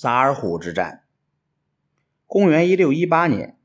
[0.00, 1.02] 萨尔浒之战。
[2.24, 3.58] 公元一六一八年，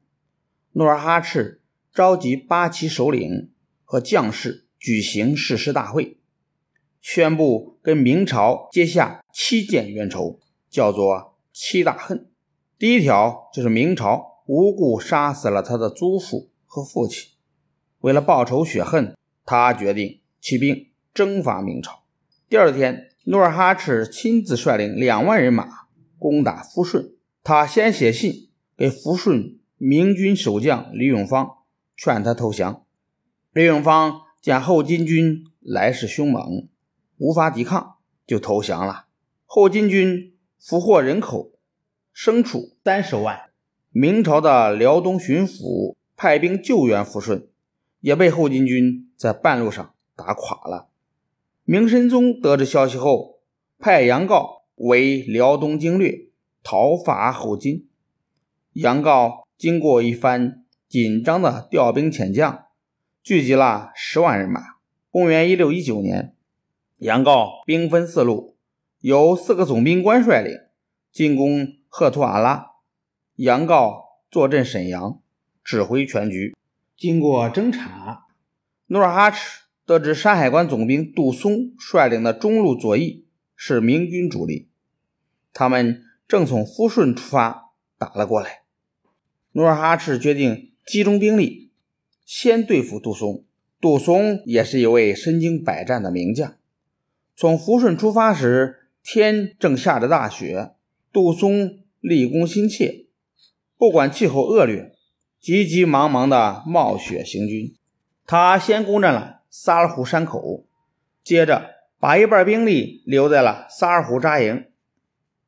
[0.71, 1.61] 努尔哈赤
[1.93, 3.51] 召集八旗首领
[3.83, 6.17] 和将士举行誓师大会，
[6.99, 10.39] 宣布跟明朝结下七件冤仇，
[10.71, 12.31] 叫做七大恨。
[12.79, 17.29] 第一条就是明朝无故杀死了他的祖父和父亲，
[17.99, 19.15] 为了报仇雪恨，
[19.45, 22.05] 他决定起兵征伐明朝。
[22.49, 23.11] 第二天。
[23.25, 25.82] 努尔哈赤亲自率领两万人马
[26.23, 27.13] 攻打抚顺。
[27.43, 31.57] 他先写信给抚顺明军守将李永芳，
[31.97, 32.85] 劝他投降。
[33.51, 36.69] 李永芳见后金军来势凶猛，
[37.17, 39.07] 无法抵抗，就投降了。
[39.45, 41.51] 后金军俘获人口、
[42.15, 43.49] 牲畜三十万。
[43.91, 47.49] 明朝的辽东巡抚派兵救援抚顺，
[47.99, 50.87] 也被后金军在半路上打垮了。
[51.65, 53.41] 明神宗得知消息后，
[53.77, 56.27] 派杨镐为辽东经略，
[56.61, 57.87] 讨伐后金。
[58.73, 62.65] 杨镐经过一番紧张的调兵遣将，
[63.23, 64.61] 聚集了十万人马。
[65.09, 66.35] 公元一六一九年，
[66.97, 68.57] 杨镐兵分四路，
[68.99, 70.53] 由四个总兵官率领
[71.11, 72.71] 进攻赫图阿拉。
[73.35, 75.21] 杨镐坐镇沈阳，
[75.63, 76.53] 指挥全局。
[76.97, 78.25] 经过侦查，
[78.87, 79.63] 努尔哈赤。
[79.85, 84.69] 得知山海关总兵杜松率领的中路左翼是明军主力，
[85.53, 88.63] 他们正从抚顺出发打了过来。
[89.51, 91.71] 努尔哈赤决定集中兵力，
[92.25, 93.43] 先对付杜松。
[93.79, 96.55] 杜松也是一位身经百战的名将。
[97.35, 100.71] 从抚顺出发时，天正下着大雪，
[101.11, 103.05] 杜松立功心切，
[103.77, 104.95] 不管气候恶劣，
[105.39, 107.75] 急急忙忙地冒雪行军。
[108.25, 109.41] 他先攻占了。
[109.55, 110.65] 萨尔浒山口，
[111.23, 114.65] 接着把一半兵力留在了萨尔浒扎营，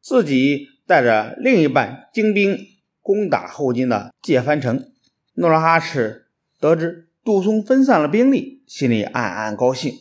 [0.06, 2.60] 自己带着另一半精兵
[3.02, 4.92] 攻打后金的界藩城。
[5.34, 6.28] 努尔哈赤
[6.60, 9.92] 得知杜松分散了兵力，心里暗暗高兴，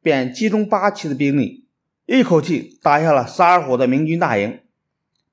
[0.00, 1.66] 便集中八旗的兵力，
[2.06, 4.60] 一口气打下了萨尔浒的明军大营，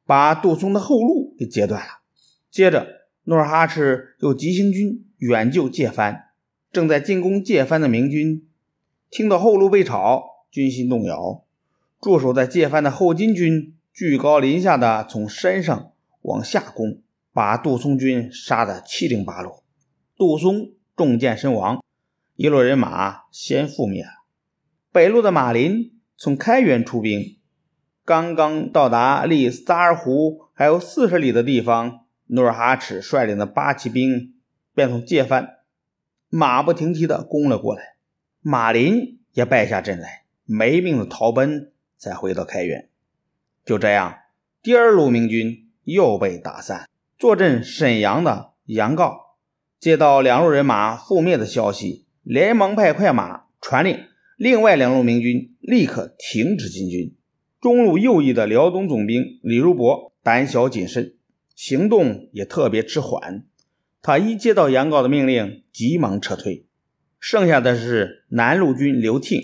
[0.07, 1.99] 把杜松的后路给截断了。
[2.49, 2.87] 接着，
[3.25, 6.29] 努尔哈赤又急行军远救界藩。
[6.71, 8.47] 正在进攻界藩的明军，
[9.11, 11.43] 听到后路被抄，军心动摇。
[12.01, 15.91] 驻守在界藩的后金军居高临下的从山上
[16.21, 17.01] 往下攻，
[17.33, 19.63] 把杜松军杀得七零八落。
[20.15, 21.83] 杜松中箭身亡，
[22.35, 24.09] 一路人马先覆灭了。
[24.91, 27.37] 北路的马林从开原出兵，
[28.03, 34.33] 刚刚到达离萨尔湖还有四十里的地方，努尔哈赤率领的八旗兵
[34.73, 35.57] 便从界藩。
[36.29, 37.95] 马不停蹄地攻了过来，
[38.41, 42.88] 马林也败下阵来，没命的逃奔，才回到开原。
[43.69, 44.15] 就这样，
[44.63, 46.89] 第二路明军又被打散。
[47.19, 49.13] 坐镇沈阳的杨镐
[49.79, 53.99] 接到两路人马覆灭的消息，连忙派快马传令，
[54.37, 57.15] 另外两路明军立刻停止进军。
[57.61, 61.13] 中路右翼的辽东总兵李如柏胆小谨慎，
[61.53, 63.45] 行动也特别迟缓。
[64.01, 66.65] 他一接到杨镐的命令，急忙撤退。
[67.19, 69.39] 剩下的是南路军刘庆。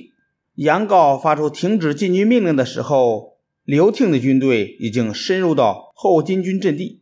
[0.55, 3.34] 杨镐发出停止进军命令的时候，
[3.65, 7.01] 刘庆的军队已经深入到后金军阵地。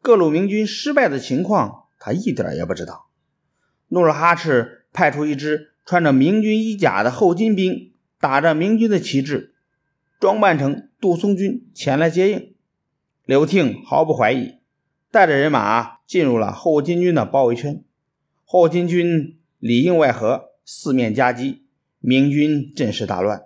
[0.00, 3.10] 各路明军失败的情况，他一点也不知道。
[3.88, 9.54] 努尔哈赤派出一支穿着明军衣甲的后金兵，打着明军的旗帜，
[10.20, 12.54] 装扮成杜松军前来接应。
[13.24, 14.54] 刘庆毫不怀疑。
[15.10, 17.84] 带着人马进入了后金军的包围圈，
[18.44, 21.64] 后金军里应外合，四面夹击，
[22.00, 23.44] 明军阵势大乱。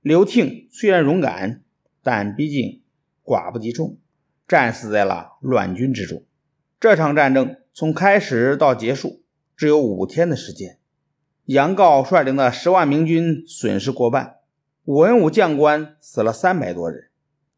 [0.00, 1.64] 刘庆虽然勇敢，
[2.10, 2.80] 但毕竟
[3.22, 3.98] 寡不敌众，
[4.46, 6.24] 战死在了乱军之中。
[6.80, 9.20] 这场战争从开始到结束
[9.54, 10.78] 只有五天的时间，
[11.44, 14.36] 杨镐率领的十万明军损失过半，
[14.86, 17.10] 文武将官死了三百多人，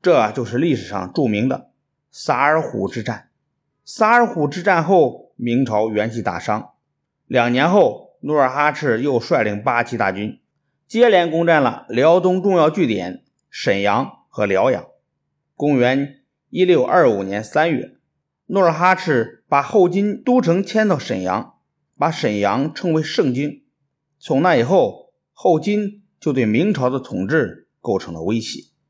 [0.03, 1.71] 这就是历史上著名的
[2.11, 3.29] 萨尔浒之战。
[3.85, 6.71] 萨尔浒之战后，明朝元气大伤。
[7.29, 10.41] 两年后，努尔哈赤又率领八旗大军，
[10.89, 14.87] 接连攻占了辽东重要据点沈阳和疗养。
[15.55, 17.97] 公元一六二五年三月，
[18.47, 21.57] 努尔哈赤把后金都城迁到沈阳，
[21.99, 23.65] 把沈阳称为盛京。
[24.19, 28.70] 从那以后，后金就对明朝的统治构成了威胁。